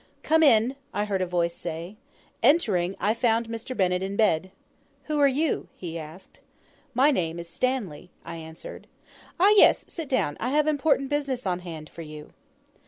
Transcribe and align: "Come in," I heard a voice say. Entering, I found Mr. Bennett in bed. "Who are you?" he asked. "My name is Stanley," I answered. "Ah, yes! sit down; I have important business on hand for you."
"Come 0.23 0.41
in," 0.41 0.75
I 0.95 1.05
heard 1.05 1.21
a 1.21 1.27
voice 1.27 1.53
say. 1.53 1.95
Entering, 2.41 2.95
I 2.99 3.13
found 3.13 3.47
Mr. 3.47 3.77
Bennett 3.77 4.01
in 4.01 4.15
bed. 4.15 4.49
"Who 5.03 5.19
are 5.19 5.27
you?" 5.27 5.67
he 5.75 5.99
asked. 5.99 6.39
"My 6.95 7.11
name 7.11 7.37
is 7.37 7.47
Stanley," 7.47 8.09
I 8.25 8.37
answered. 8.37 8.87
"Ah, 9.39 9.53
yes! 9.57 9.85
sit 9.87 10.09
down; 10.09 10.37
I 10.39 10.49
have 10.49 10.65
important 10.65 11.09
business 11.09 11.45
on 11.45 11.59
hand 11.59 11.87
for 11.87 12.01
you." 12.01 12.33